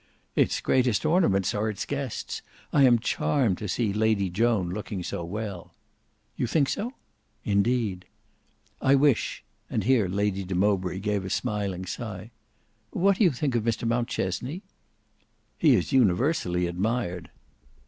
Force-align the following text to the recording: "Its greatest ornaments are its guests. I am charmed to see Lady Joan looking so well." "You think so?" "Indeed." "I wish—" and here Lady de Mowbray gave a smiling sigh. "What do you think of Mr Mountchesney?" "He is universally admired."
"Its 0.35 0.61
greatest 0.61 1.05
ornaments 1.05 1.53
are 1.53 1.69
its 1.69 1.85
guests. 1.85 2.41
I 2.73 2.85
am 2.85 2.97
charmed 2.97 3.59
to 3.59 3.67
see 3.67 3.93
Lady 3.93 4.31
Joan 4.31 4.71
looking 4.71 5.03
so 5.03 5.23
well." 5.23 5.75
"You 6.35 6.47
think 6.47 6.69
so?" 6.69 6.93
"Indeed." 7.45 8.07
"I 8.81 8.95
wish—" 8.95 9.43
and 9.69 9.83
here 9.83 10.07
Lady 10.07 10.43
de 10.43 10.55
Mowbray 10.55 10.97
gave 11.01 11.23
a 11.23 11.29
smiling 11.29 11.85
sigh. 11.85 12.31
"What 12.89 13.17
do 13.17 13.23
you 13.25 13.31
think 13.31 13.53
of 13.53 13.63
Mr 13.63 13.87
Mountchesney?" 13.87 14.63
"He 15.59 15.75
is 15.75 15.91
universally 15.93 16.65
admired." 16.65 17.29